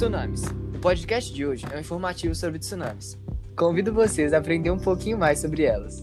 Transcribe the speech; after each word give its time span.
Tsunamis. 0.00 0.44
O 0.74 0.78
podcast 0.80 1.30
de 1.30 1.44
hoje 1.44 1.66
é 1.70 1.76
um 1.76 1.80
informativo 1.80 2.34
sobre 2.34 2.58
tsunamis. 2.58 3.18
Convido 3.54 3.92
vocês 3.92 4.32
a 4.32 4.38
aprender 4.38 4.70
um 4.70 4.78
pouquinho 4.78 5.18
mais 5.18 5.40
sobre 5.40 5.64
elas. 5.64 6.02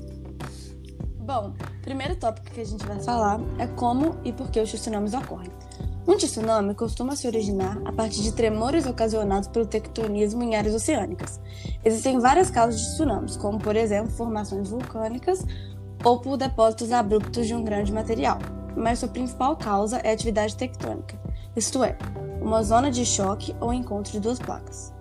Bom, 1.16 1.56
o 1.58 1.82
primeiro 1.82 2.16
tópico 2.16 2.52
que 2.52 2.62
a 2.62 2.64
gente 2.64 2.86
vai 2.86 3.00
falar 3.00 3.40
é 3.58 3.66
como 3.66 4.16
e 4.24 4.32
por 4.32 4.52
que 4.52 4.60
os 4.60 4.72
tsunamis 4.72 5.16
ocorrem. 5.16 5.50
Um 6.08 6.16
tsunami 6.16 6.76
costuma 6.76 7.16
se 7.16 7.26
originar 7.26 7.82
a 7.86 7.92
partir 7.92 8.22
de 8.22 8.34
tremores 8.34 8.86
ocasionados 8.86 9.48
pelo 9.48 9.66
tectonismo 9.66 10.44
em 10.44 10.56
áreas 10.56 10.76
oceânicas. 10.76 11.42
Existem 11.84 12.20
várias 12.20 12.52
causas 12.52 12.80
de 12.80 12.94
tsunamis, 12.94 13.36
como 13.36 13.58
por 13.58 13.76
exemplo 13.76 14.12
formações 14.12 14.70
vulcânicas 14.70 15.44
ou 16.04 16.20
por 16.20 16.38
depósitos 16.38 16.92
abruptos 16.92 17.48
de 17.48 17.56
um 17.56 17.64
grande 17.64 17.92
material, 17.92 18.38
mas 18.76 19.00
sua 19.00 19.10
principal 19.10 19.58
causa 19.58 19.98
é 20.04 20.12
a 20.12 20.14
atividade 20.14 20.56
tectônica, 20.56 21.20
isto 21.56 21.84
é, 21.84 21.98
uma 22.42 22.64
zona 22.64 22.92
de 22.92 23.06
choque 23.06 23.56
ou 23.60 23.74
encontro 23.74 24.12
de 24.12 24.20
duas 24.20 24.40
placas. 24.40 24.94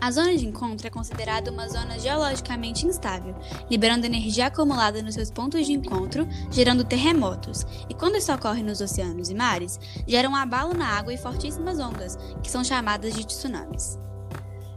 A 0.00 0.12
zona 0.12 0.36
de 0.36 0.46
encontro 0.46 0.86
é 0.86 0.90
considerada 0.90 1.50
uma 1.50 1.68
zona 1.68 1.98
geologicamente 1.98 2.86
instável, 2.86 3.34
liberando 3.68 4.06
energia 4.06 4.46
acumulada 4.46 5.02
nos 5.02 5.14
seus 5.14 5.28
pontos 5.28 5.66
de 5.66 5.72
encontro, 5.72 6.26
gerando 6.52 6.84
terremotos, 6.84 7.66
e 7.88 7.94
quando 7.94 8.16
isso 8.16 8.32
ocorre 8.32 8.62
nos 8.62 8.80
oceanos 8.80 9.28
e 9.28 9.34
mares, 9.34 9.80
gera 10.06 10.28
um 10.28 10.36
abalo 10.36 10.72
na 10.72 10.86
água 10.86 11.12
e 11.12 11.18
fortíssimas 11.18 11.80
ondas, 11.80 12.16
que 12.42 12.50
são 12.50 12.62
chamadas 12.62 13.12
de 13.12 13.26
tsunamis. 13.26 13.98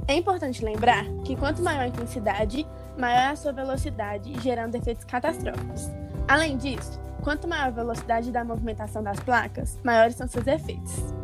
É 0.07 0.15
importante 0.15 0.65
lembrar 0.65 1.05
que 1.23 1.35
quanto 1.35 1.61
maior 1.61 1.81
a 1.81 1.87
intensidade, 1.87 2.65
maior 2.97 3.19
é 3.19 3.27
a 3.27 3.35
sua 3.35 3.53
velocidade, 3.53 4.33
gerando 4.41 4.75
efeitos 4.75 5.05
catastróficos. 5.05 5.87
Além 6.27 6.57
disso, 6.57 6.99
quanto 7.21 7.47
maior 7.47 7.67
a 7.67 7.71
velocidade 7.71 8.31
da 8.31 8.43
movimentação 8.43 9.03
das 9.03 9.19
placas, 9.19 9.77
maiores 9.83 10.15
são 10.15 10.27
seus 10.27 10.47
efeitos. 10.47 11.20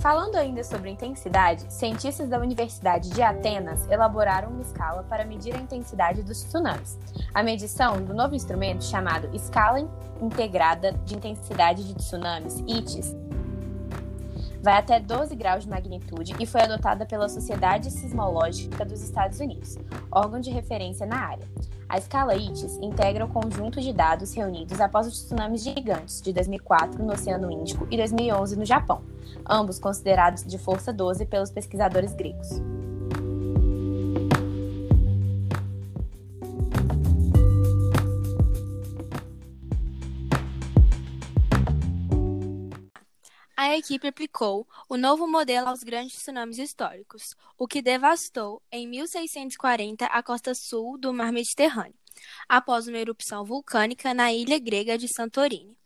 Falando 0.00 0.36
ainda 0.36 0.62
sobre 0.62 0.90
intensidade, 0.90 1.72
cientistas 1.72 2.28
da 2.28 2.38
Universidade 2.38 3.10
de 3.10 3.20
Atenas 3.20 3.88
elaboraram 3.90 4.50
uma 4.50 4.62
escala 4.62 5.02
para 5.02 5.24
medir 5.24 5.56
a 5.56 5.58
intensidade 5.58 6.22
dos 6.22 6.40
tsunamis. 6.44 6.96
A 7.34 7.42
medição 7.42 8.00
do 8.04 8.14
novo 8.14 8.36
instrumento 8.36 8.84
chamado 8.84 9.28
Escala 9.34 9.80
Integrada 10.22 10.92
de 10.92 11.16
Intensidade 11.16 11.82
de 11.82 11.94
Tsunamis, 11.94 12.60
ITIS, 12.60 13.16
vai 14.62 14.74
até 14.74 15.00
12 15.00 15.34
graus 15.34 15.64
de 15.64 15.70
magnitude 15.70 16.36
e 16.38 16.46
foi 16.46 16.60
adotada 16.60 17.04
pela 17.04 17.28
Sociedade 17.28 17.90
Sismológica 17.90 18.84
dos 18.84 19.02
Estados 19.02 19.40
Unidos, 19.40 19.76
órgão 20.12 20.38
de 20.38 20.50
referência 20.50 21.06
na 21.06 21.16
área. 21.16 21.48
A 21.88 21.96
escala 21.96 22.36
ITIS 22.36 22.76
integra 22.82 23.24
o 23.24 23.28
conjunto 23.28 23.80
de 23.80 23.94
dados 23.94 24.34
reunidos 24.34 24.78
após 24.78 25.06
os 25.06 25.22
tsunamis 25.22 25.62
gigantes 25.62 26.20
de 26.20 26.34
2004 26.34 27.02
no 27.02 27.14
Oceano 27.14 27.50
Índico 27.50 27.88
e 27.90 27.96
2011 27.96 28.56
no 28.58 28.64
Japão, 28.66 29.02
ambos 29.48 29.78
considerados 29.78 30.44
de 30.44 30.58
força 30.58 30.92
12 30.92 31.24
pelos 31.24 31.50
pesquisadores 31.50 32.12
gregos. 32.12 32.60
A 43.68 43.76
equipe 43.76 44.08
aplicou 44.08 44.66
o 44.88 44.96
novo 44.96 45.28
modelo 45.28 45.68
aos 45.68 45.82
grandes 45.82 46.16
tsunamis 46.16 46.56
históricos, 46.56 47.36
o 47.58 47.68
que 47.68 47.82
devastou, 47.82 48.62
em 48.72 48.88
1640, 48.88 50.06
a 50.06 50.22
costa 50.22 50.54
sul 50.54 50.96
do 50.96 51.12
Mar 51.12 51.30
Mediterrâneo, 51.30 51.92
após 52.48 52.88
uma 52.88 52.96
erupção 52.96 53.44
vulcânica 53.44 54.14
na 54.14 54.32
ilha 54.32 54.58
grega 54.58 54.96
de 54.96 55.06
Santorini, 55.06 55.76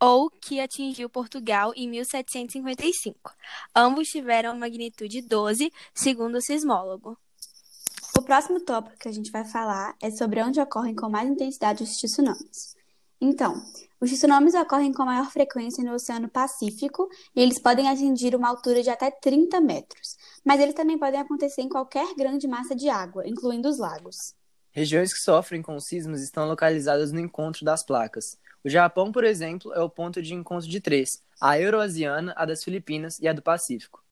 ou 0.00 0.30
que 0.30 0.58
atingiu 0.58 1.10
Portugal 1.10 1.74
em 1.76 1.86
1755. 1.86 3.30
Ambos 3.76 4.08
tiveram 4.08 4.56
magnitude 4.56 5.20
12, 5.20 5.70
segundo 5.92 6.36
o 6.36 6.40
sismólogo. 6.40 7.18
O 8.16 8.22
próximo 8.22 8.58
tópico 8.60 8.96
que 8.96 9.08
a 9.08 9.12
gente 9.12 9.30
vai 9.30 9.44
falar 9.44 9.94
é 10.00 10.10
sobre 10.10 10.42
onde 10.42 10.58
ocorrem 10.58 10.94
com 10.94 11.10
mais 11.10 11.28
intensidade 11.28 11.84
os 11.84 11.94
tsunamis. 11.98 12.77
Então, 13.20 13.60
os 14.00 14.10
tsunamis 14.10 14.54
ocorrem 14.54 14.92
com 14.92 15.04
maior 15.04 15.28
frequência 15.30 15.82
no 15.82 15.94
Oceano 15.94 16.28
Pacífico 16.28 17.08
e 17.34 17.40
eles 17.40 17.60
podem 17.60 17.88
atingir 17.88 18.36
uma 18.36 18.48
altura 18.48 18.80
de 18.80 18.90
até 18.90 19.10
30 19.10 19.60
metros, 19.60 20.16
mas 20.44 20.60
eles 20.60 20.74
também 20.74 20.96
podem 20.96 21.18
acontecer 21.18 21.62
em 21.62 21.68
qualquer 21.68 22.14
grande 22.14 22.46
massa 22.46 22.76
de 22.76 22.88
água, 22.88 23.26
incluindo 23.26 23.68
os 23.68 23.78
lagos. 23.78 24.34
Regiões 24.70 25.12
que 25.12 25.18
sofrem 25.18 25.60
com 25.60 25.80
sismos 25.80 26.22
estão 26.22 26.46
localizadas 26.46 27.10
no 27.10 27.18
encontro 27.18 27.64
das 27.64 27.84
placas. 27.84 28.38
O 28.64 28.68
Japão, 28.68 29.10
por 29.10 29.24
exemplo, 29.24 29.72
é 29.74 29.80
o 29.80 29.90
ponto 29.90 30.22
de 30.22 30.34
encontro 30.34 30.68
de 30.68 30.80
três: 30.80 31.20
a 31.40 31.58
euroasiana, 31.58 32.32
a 32.36 32.44
das 32.44 32.62
Filipinas 32.62 33.18
e 33.18 33.26
a 33.26 33.32
do 33.32 33.42
Pacífico. 33.42 34.04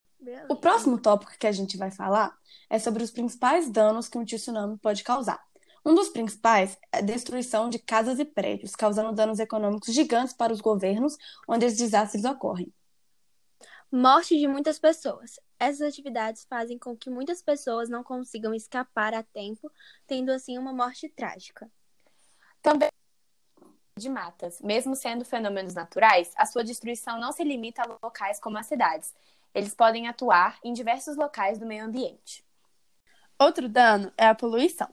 O 0.48 0.56
próximo 0.56 0.98
tópico 0.98 1.38
que 1.38 1.46
a 1.46 1.52
gente 1.52 1.76
vai 1.76 1.92
falar 1.92 2.36
é 2.68 2.80
sobre 2.80 3.04
os 3.04 3.12
principais 3.12 3.70
danos 3.70 4.08
que 4.08 4.18
um 4.18 4.24
tsunami 4.24 4.76
pode 4.78 5.04
causar. 5.04 5.45
Um 5.86 5.94
dos 5.94 6.08
principais 6.08 6.76
é 6.90 6.98
a 6.98 7.00
destruição 7.00 7.70
de 7.70 7.78
casas 7.78 8.18
e 8.18 8.24
prédios, 8.24 8.74
causando 8.74 9.12
danos 9.12 9.38
econômicos 9.38 9.94
gigantes 9.94 10.34
para 10.34 10.52
os 10.52 10.60
governos 10.60 11.16
onde 11.46 11.64
esses 11.64 11.78
desastres 11.78 12.24
ocorrem. 12.24 12.74
Morte 13.92 14.36
de 14.36 14.48
muitas 14.48 14.80
pessoas. 14.80 15.38
Essas 15.60 15.82
atividades 15.82 16.44
fazem 16.50 16.76
com 16.76 16.96
que 16.96 17.08
muitas 17.08 17.40
pessoas 17.40 17.88
não 17.88 18.02
consigam 18.02 18.52
escapar 18.52 19.14
a 19.14 19.22
tempo, 19.22 19.70
tendo 20.08 20.32
assim 20.32 20.58
uma 20.58 20.72
morte 20.72 21.08
trágica. 21.08 21.70
Também 22.60 22.88
de 23.96 24.08
matas. 24.08 24.60
Mesmo 24.60 24.96
sendo 24.96 25.24
fenômenos 25.24 25.74
naturais, 25.74 26.32
a 26.36 26.46
sua 26.46 26.64
destruição 26.64 27.20
não 27.20 27.30
se 27.30 27.44
limita 27.44 27.82
a 27.82 27.98
locais 28.02 28.40
como 28.40 28.58
as 28.58 28.66
cidades. 28.66 29.14
Eles 29.54 29.72
podem 29.72 30.08
atuar 30.08 30.58
em 30.64 30.72
diversos 30.72 31.16
locais 31.16 31.60
do 31.60 31.64
meio 31.64 31.84
ambiente. 31.84 32.44
Outro 33.38 33.68
dano 33.68 34.12
é 34.18 34.26
a 34.26 34.34
poluição. 34.34 34.88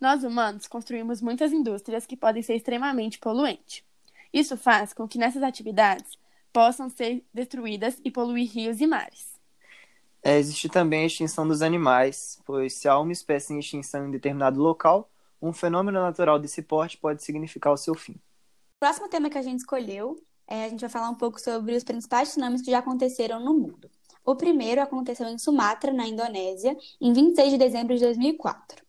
Nós 0.00 0.22
humanos 0.22 0.66
construímos 0.66 1.20
muitas 1.20 1.52
indústrias 1.52 2.06
que 2.06 2.16
podem 2.16 2.42
ser 2.42 2.54
extremamente 2.54 3.18
poluentes. 3.18 3.82
Isso 4.32 4.56
faz 4.56 4.92
com 4.92 5.08
que 5.08 5.18
nessas 5.18 5.42
atividades 5.42 6.18
possam 6.52 6.88
ser 6.88 7.24
destruídas 7.32 8.00
e 8.04 8.10
poluir 8.10 8.50
rios 8.50 8.80
e 8.80 8.86
mares. 8.86 9.38
É, 10.22 10.38
existe 10.38 10.68
também 10.68 11.02
a 11.02 11.06
extinção 11.06 11.46
dos 11.46 11.62
animais, 11.62 12.40
pois 12.44 12.74
se 12.74 12.88
há 12.88 12.98
uma 12.98 13.12
espécie 13.12 13.52
em 13.52 13.58
extinção 13.58 14.06
em 14.06 14.10
determinado 14.10 14.60
local, 14.60 15.10
um 15.40 15.52
fenômeno 15.52 16.00
natural 16.00 16.38
desse 16.38 16.62
porte 16.62 16.96
pode 16.96 17.22
significar 17.22 17.72
o 17.72 17.76
seu 17.76 17.94
fim. 17.94 18.12
O 18.12 18.80
próximo 18.80 19.08
tema 19.08 19.30
que 19.30 19.38
a 19.38 19.42
gente 19.42 19.60
escolheu 19.60 20.20
é 20.46 20.64
a 20.64 20.68
gente 20.68 20.80
vai 20.80 20.90
falar 20.90 21.10
um 21.10 21.14
pouco 21.14 21.40
sobre 21.40 21.76
os 21.76 21.84
principais 21.84 22.30
tsunamis 22.30 22.62
que 22.62 22.70
já 22.70 22.78
aconteceram 22.78 23.40
no 23.40 23.54
mundo. 23.54 23.90
O 24.24 24.34
primeiro 24.36 24.80
aconteceu 24.82 25.26
em 25.26 25.38
Sumatra, 25.38 25.92
na 25.92 26.06
Indonésia, 26.06 26.76
em 27.00 27.12
26 27.12 27.52
de 27.52 27.58
dezembro 27.58 27.94
de 27.94 28.00
2004. 28.00 28.87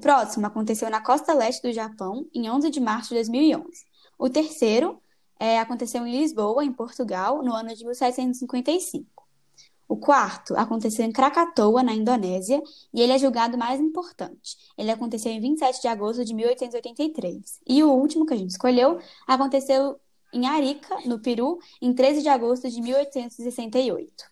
Próximo 0.00 0.46
aconteceu 0.46 0.90
na 0.90 1.00
costa 1.00 1.34
leste 1.34 1.62
do 1.62 1.72
Japão, 1.72 2.26
em 2.34 2.50
11 2.50 2.70
de 2.70 2.80
março 2.80 3.10
de 3.10 3.16
2011. 3.16 3.66
O 4.18 4.28
terceiro 4.28 5.00
é, 5.38 5.58
aconteceu 5.58 6.06
em 6.06 6.20
Lisboa, 6.20 6.64
em 6.64 6.72
Portugal, 6.72 7.42
no 7.42 7.52
ano 7.54 7.74
de 7.74 7.84
1755. 7.84 9.06
O 9.88 9.96
quarto 9.96 10.56
aconteceu 10.56 11.04
em 11.04 11.10
Krakatoa, 11.10 11.82
na 11.82 11.92
Indonésia, 11.92 12.62
e 12.94 13.00
ele 13.00 13.12
é 13.12 13.18
julgado 13.18 13.58
mais 13.58 13.80
importante. 13.80 14.56
Ele 14.78 14.90
aconteceu 14.90 15.32
em 15.32 15.40
27 15.40 15.82
de 15.82 15.88
agosto 15.88 16.24
de 16.24 16.32
1883. 16.32 17.60
E 17.66 17.82
o 17.82 17.90
último 17.90 18.24
que 18.24 18.34
a 18.34 18.36
gente 18.36 18.50
escolheu 18.50 19.00
aconteceu 19.26 19.98
em 20.32 20.46
Arica, 20.46 20.96
no 21.06 21.18
Peru, 21.18 21.58
em 21.82 21.92
13 21.92 22.22
de 22.22 22.28
agosto 22.28 22.70
de 22.70 22.80
1868. 22.80 24.30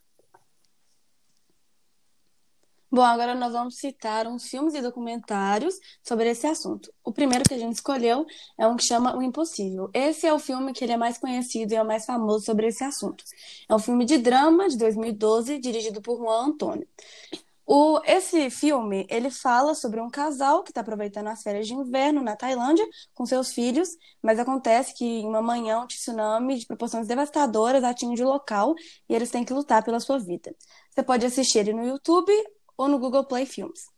Bom, 2.91 3.03
agora 3.03 3.34
nós 3.34 3.53
vamos 3.53 3.76
citar 3.76 4.26
uns 4.26 4.49
filmes 4.49 4.72
e 4.75 4.81
documentários 4.81 5.78
sobre 6.03 6.31
esse 6.31 6.47
assunto. 6.47 6.91
O 7.04 7.12
primeiro 7.12 7.44
que 7.44 7.53
a 7.53 7.59
gente 7.59 7.75
escolheu 7.75 8.25
é 8.56 8.66
um 8.66 8.76
que 8.76 8.84
chama 8.84 9.15
O 9.15 9.22
Impossível. 9.22 9.91
Esse 9.93 10.26
é 10.26 10.32
o 10.32 10.38
filme 10.38 10.72
que 10.72 10.84
ele 10.84 10.93
é 10.93 10.97
mais 10.97 11.19
conhecido 11.19 11.72
e 11.72 11.77
é 11.77 11.82
o 11.82 11.87
mais 11.87 12.07
famoso 12.07 12.47
sobre 12.47 12.66
esse 12.68 12.83
assunto. 12.83 13.22
É 13.68 13.74
um 13.74 13.78
filme 13.78 14.07
de 14.07 14.16
drama 14.16 14.71
de 14.71 14.78
2012, 14.78 15.59
dirigido 15.59 16.01
por 16.01 16.16
Juan 16.16 16.47
Antônio. 16.47 16.89
O, 17.66 18.01
esse 18.07 18.48
filme, 18.48 19.07
ele 19.10 19.30
fala 19.30 19.74
sobre 19.74 20.01
um 20.01 20.09
casal 20.09 20.62
que 20.62 20.71
está 20.71 20.80
aproveitando 20.80 21.27
as 21.27 21.42
férias 21.42 21.66
de 21.66 21.74
inverno 21.74 22.22
na 22.22 22.34
Tailândia 22.34 22.86
com 23.15 23.27
seus 23.27 23.53
filhos, 23.53 23.91
mas 24.22 24.39
acontece 24.39 24.95
que 24.95 25.04
em 25.04 25.27
uma 25.27 25.42
manhã 25.42 25.80
um 25.80 25.86
tsunami 25.86 26.57
de 26.57 26.66
proporções 26.66 27.07
devastadoras 27.07 27.84
atinge 27.84 28.22
o 28.24 28.28
local 28.28 28.74
e 29.07 29.15
eles 29.15 29.30
têm 29.30 29.45
que 29.45 29.53
lutar 29.53 29.84
pela 29.84 30.01
sua 30.01 30.18
vida. 30.18 30.54
Você 30.89 31.03
pode 31.03 31.27
assistir 31.27 31.59
ele 31.59 31.74
no 31.74 31.86
YouTube 31.86 32.33
ou 32.78 32.89
no 32.89 32.98
Google 32.98 33.25
Play 33.25 33.45
Films. 33.45 33.91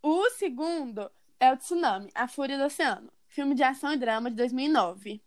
O 0.00 0.30
segundo 0.30 1.10
é 1.38 1.52
o 1.52 1.56
Tsunami, 1.56 2.10
A 2.14 2.28
Fúria 2.28 2.56
do 2.56 2.64
Oceano, 2.64 3.12
filme 3.26 3.54
de 3.54 3.64
ação 3.64 3.92
e 3.92 3.96
drama 3.96 4.30
de 4.30 4.36
2009. 4.36 5.22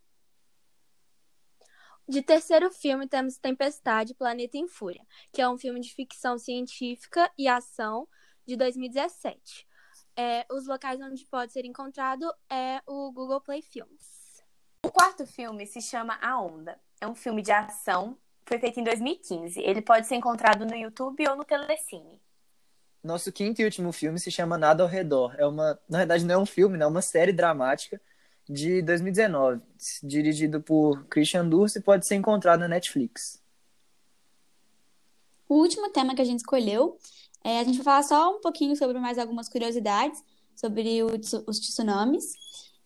De 2.07 2.21
terceiro 2.21 2.71
filme 2.71 3.07
temos 3.07 3.37
Tempestade, 3.37 4.13
Planeta 4.13 4.57
em 4.57 4.67
Fúria, 4.67 5.05
que 5.33 5.41
é 5.41 5.49
um 5.49 5.57
filme 5.57 5.81
de 5.81 5.93
ficção 5.93 6.37
científica 6.37 7.29
e 7.37 7.47
ação 7.47 8.07
de 8.45 8.55
2017. 8.55 9.67
É, 10.15 10.45
os 10.49 10.65
locais 10.65 11.01
onde 11.01 11.25
pode 11.25 11.51
ser 11.51 11.65
encontrado 11.65 12.31
é 12.49 12.81
o 12.87 13.11
Google 13.11 13.41
Play 13.41 13.61
Films. 13.61 14.41
O 14.83 14.91
quarto 14.91 15.25
filme 15.25 15.65
se 15.65 15.81
chama 15.81 16.17
A 16.21 16.39
Onda. 16.39 16.79
É 17.01 17.07
um 17.07 17.15
filme 17.15 17.41
de 17.41 17.51
ação 17.51 18.17
foi 18.45 18.59
feito 18.59 18.79
em 18.79 18.83
2015. 18.83 19.59
Ele 19.59 19.81
pode 19.81 20.07
ser 20.07 20.15
encontrado 20.15 20.65
no 20.65 20.75
YouTube 20.75 21.27
ou 21.27 21.35
no 21.35 21.43
Telecine. 21.43 22.21
Nosso 23.05 23.31
quinto 23.31 23.61
e 23.61 23.65
último 23.65 23.91
filme 23.91 24.19
se 24.19 24.31
chama 24.31 24.57
Nada 24.57 24.81
ao 24.81 24.89
Redor. 24.89 25.35
É 25.37 25.45
uma, 25.45 25.79
na 25.87 25.99
verdade, 25.99 26.25
não 26.25 26.35
é 26.35 26.37
um 26.37 26.45
filme, 26.45 26.77
né? 26.77 26.85
é 26.85 26.87
uma 26.87 27.01
série 27.01 27.31
dramática 27.31 28.01
de 28.49 28.81
2019, 28.81 29.61
dirigido 30.03 30.61
por 30.61 31.05
Christian 31.05 31.47
Durst 31.47 31.75
e 31.75 31.81
pode 31.81 32.07
ser 32.07 32.15
encontrado 32.15 32.61
na 32.61 32.67
Netflix. 32.67 33.41
O 35.47 35.55
último 35.55 35.89
tema 35.89 36.15
que 36.15 36.21
a 36.21 36.25
gente 36.25 36.39
escolheu, 36.39 36.97
é, 37.43 37.59
a 37.59 37.63
gente 37.63 37.75
vai 37.77 37.83
falar 37.83 38.03
só 38.03 38.35
um 38.35 38.41
pouquinho 38.41 38.75
sobre 38.75 38.99
mais 38.99 39.19
algumas 39.19 39.47
curiosidades 39.47 40.23
sobre 40.55 41.03
o, 41.03 41.07
os 41.47 41.59
tsunamis. 41.59 42.33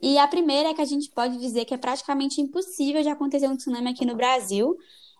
E 0.02 0.18
a 0.18 0.28
primeira 0.28 0.70
é 0.70 0.74
que 0.74 0.82
a 0.82 0.86
gente 0.86 1.10
pode 1.12 1.38
dizer 1.38 1.66
que 1.66 1.74
é 1.74 1.78
praticamente 1.78 2.42
impossível 2.42 3.02
de 3.02 3.10
acontecer 3.10 3.48
um 3.48 3.56
tsunami 3.56 3.90
aqui 3.90 4.06
no 4.06 4.16
Brasil, 4.16 4.78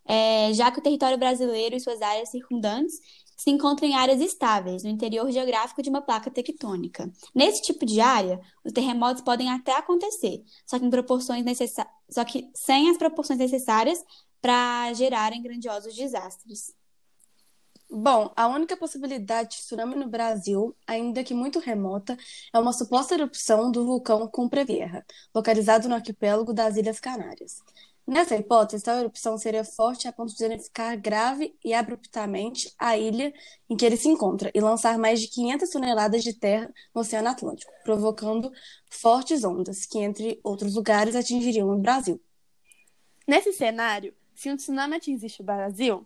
é, 0.10 0.52
já 0.56 0.72
que 0.72 0.80
o 0.80 0.82
território 0.82 1.20
brasileiro 1.20 1.76
e 1.76 1.80
suas 1.80 2.02
áreas 2.02 2.30
circundantes 2.30 3.00
se 3.38 3.52
encontram 3.52 3.88
em 3.88 3.96
áreas 3.96 4.20
estáveis, 4.20 4.84
no 4.84 4.90
interior 4.90 5.32
geográfico 5.32 5.84
de 5.84 5.90
uma 5.90 6.02
placa 6.02 6.32
tectônica. 6.32 7.10
Nesse 7.34 7.62
tipo 7.62 7.86
de 7.86 8.02
área, 8.02 8.42
os 8.66 8.74
terremotos 8.74 9.22
podem 9.22 9.50
até 9.50 9.78
acontecer, 9.78 10.44
só 10.66 10.80
que, 10.80 10.86
em 10.86 10.90
proporções 10.90 11.46
só 12.10 12.26
que 12.26 12.50
sem 12.56 12.90
as 12.90 12.98
proporções 12.98 13.38
necessárias 13.38 14.04
para 14.42 14.92
gerarem 14.94 15.44
grandiosos 15.44 15.96
desastres. 15.96 16.74
Bom, 17.92 18.32
a 18.36 18.48
única 18.48 18.78
possibilidade 18.78 19.50
de 19.50 19.58
tsunami 19.64 19.96
no 19.96 20.08
Brasil, 20.08 20.76
ainda 20.86 21.24
que 21.24 21.34
muito 21.34 21.60
remota, 21.60 22.18
é 22.54 22.60
uma 22.60 22.74
suposta 22.74 23.16
erupção 23.16 23.72
do 23.72 23.86
vulcão 23.86 24.28
Cumbre 24.28 24.64
localizado 25.34 25.88
no 25.88 25.96
arquipélago 25.96 26.54
das 26.54 26.78
Ilhas 26.78 27.00
Canárias. 27.00 27.64
Nessa 28.10 28.36
hipótese, 28.36 28.84
tal 28.84 28.98
erupção 28.98 29.38
seria 29.38 29.64
forte 29.64 30.08
a 30.08 30.12
ponto 30.12 30.34
de 30.34 30.40
danificar 30.40 31.00
grave 31.00 31.56
e 31.64 31.76
abruptamente 31.76 32.74
a 32.76 32.98
ilha 32.98 33.32
em 33.70 33.78
que 33.78 33.86
ele 33.86 33.98
se 33.98 34.08
encontra 34.10 34.52
e 34.52 34.60
lançar 34.60 34.98
mais 34.98 35.22
de 35.22 35.28
500 35.28 35.70
toneladas 35.70 36.24
de 36.24 36.34
terra 36.34 36.74
no 36.92 37.02
Oceano 37.02 37.30
Atlântico, 37.30 37.72
provocando 37.84 38.52
fortes 38.90 39.44
ondas 39.44 39.86
que, 39.86 40.00
entre 40.00 40.40
outros 40.44 40.74
lugares, 40.74 41.16
atingiriam 41.16 41.70
o 41.70 41.78
Brasil. 41.78 42.20
Nesse 43.28 43.54
cenário, 43.54 44.12
se 44.34 44.50
um 44.50 44.56
tsunami 44.56 44.96
atingisse 44.96 45.44
o 45.44 45.46
Brasil, 45.46 46.04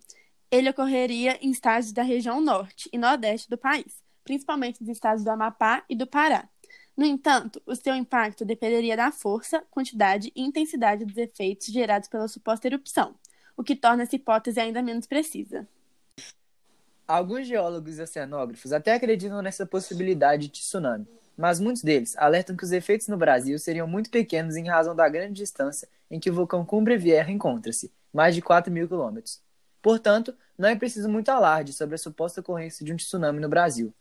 ele 0.51 0.69
ocorreria 0.71 1.39
em 1.41 1.51
estados 1.51 1.93
da 1.93 2.03
região 2.03 2.41
norte 2.41 2.89
e 2.91 2.97
nordeste 2.97 3.49
do 3.49 3.57
país, 3.57 4.03
principalmente 4.25 4.81
nos 4.81 4.89
estados 4.89 5.23
do 5.23 5.29
Amapá 5.29 5.85
e 5.87 5.95
do 5.95 6.05
Pará. 6.05 6.49
No 6.95 7.05
entanto, 7.05 7.61
o 7.65 7.75
seu 7.75 7.95
impacto 7.95 8.45
dependeria 8.45 8.95
da 8.95 9.11
força, 9.11 9.63
quantidade 9.71 10.31
e 10.35 10.41
intensidade 10.43 11.03
dos 11.03 11.17
efeitos 11.17 11.67
gerados 11.67 12.07
pela 12.07 12.27
suposta 12.27 12.67
erupção, 12.67 13.15
o 13.57 13.63
que 13.63 13.75
torna 13.75 14.03
essa 14.03 14.15
hipótese 14.15 14.59
ainda 14.59 14.81
menos 14.81 15.07
precisa. 15.07 15.67
Alguns 17.07 17.47
geólogos 17.47 17.97
e 17.97 18.01
oceanógrafos 18.01 18.71
até 18.71 18.93
acreditam 18.93 19.41
nessa 19.41 19.65
possibilidade 19.65 20.47
de 20.47 20.61
tsunami, 20.61 21.07
mas 21.35 21.59
muitos 21.59 21.81
deles 21.81 22.15
alertam 22.15 22.55
que 22.55 22.63
os 22.63 22.71
efeitos 22.71 23.07
no 23.07 23.17
Brasil 23.17 23.57
seriam 23.57 23.87
muito 23.87 24.11
pequenos 24.11 24.55
em 24.55 24.67
razão 24.67 24.95
da 24.95 25.09
grande 25.09 25.33
distância 25.33 25.89
em 26.09 26.19
que 26.19 26.29
o 26.29 26.33
vulcão 26.33 26.63
Cumbre 26.63 26.95
Vieja 26.95 27.31
encontra-se, 27.31 27.91
mais 28.13 28.35
de 28.35 28.41
4 28.41 28.71
mil 28.71 28.87
quilômetros. 28.87 29.41
Portanto, 29.81 30.33
não 30.57 30.69
é 30.69 30.75
preciso 30.75 31.09
muito 31.09 31.29
alarde 31.29 31.73
sobre 31.73 31.95
a 31.95 31.97
suposta 31.97 32.39
ocorrência 32.39 32.85
de 32.85 32.93
um 32.93 32.95
tsunami 32.95 33.39
no 33.39 33.49
Brasil. 33.49 33.93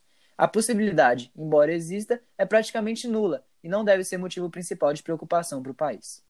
A 0.43 0.49
possibilidade, 0.49 1.31
embora 1.37 1.73
exista, 1.73 2.21
é 2.37 2.45
praticamente 2.45 3.07
nula 3.07 3.45
e 3.63 3.69
não 3.69 3.85
deve 3.85 4.03
ser 4.03 4.19
motivo 4.19 4.51
principal 4.51 4.93
de 4.93 5.01
preocupação 5.01 5.63
para 5.63 5.71
o 5.71 5.75
país. 5.75 6.21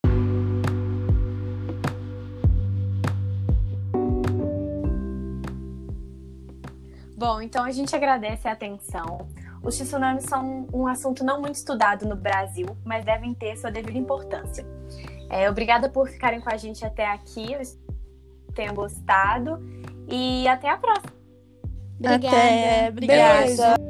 Bom, 7.17 7.41
então 7.41 7.65
a 7.65 7.71
gente 7.71 7.97
agradece 7.97 8.47
a 8.47 8.53
atenção. 8.53 9.27
Os 9.63 9.79
tsunamis 9.79 10.25
são 10.25 10.69
um 10.75 10.87
assunto 10.87 11.25
não 11.25 11.41
muito 11.41 11.55
estudado 11.55 12.07
no 12.07 12.15
Brasil, 12.15 12.67
mas 12.85 13.07
devem 13.07 13.33
ter 13.33 13.57
sua 13.57 13.71
devida 13.71 13.97
importância. 13.97 14.67
É, 15.31 15.49
obrigada 15.49 15.89
por 15.89 16.07
ficarem 16.07 16.43
com 16.43 16.53
a 16.53 16.59
gente 16.59 16.85
até 16.85 17.07
aqui. 17.07 17.55
Eu 17.55 17.63
tenham 18.55 18.75
gostado 18.75 19.59
e 20.07 20.47
até 20.47 20.69
a 20.69 20.77
próxima. 20.77 21.15
Obrigada. 21.99 22.37
Até, 22.37 22.89
obrigada. 22.91 23.47
Beijo. 23.47 23.82